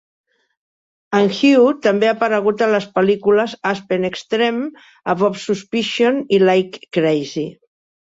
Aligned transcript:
En 1.17 1.25
Hughes 1.39 1.75
també 1.87 2.07
ha 2.07 2.13
aparegut 2.15 2.63
a 2.65 2.69
les 2.75 2.87
pel·lícules 2.99 3.53
"Aspen 3.73 4.07
Extreme", 4.09 4.65
"Above 5.15 5.43
Suspicion" 5.45 6.19
i 6.39 6.41
"Like 6.45 6.83
Crazy". 6.99 7.45